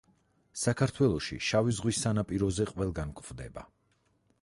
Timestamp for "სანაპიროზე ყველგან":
2.07-3.17